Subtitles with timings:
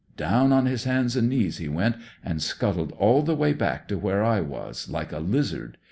[0.17, 1.95] Down on his hands and knees he went,
[2.25, 5.77] and scuttled all the way back to where I was, like a lizard.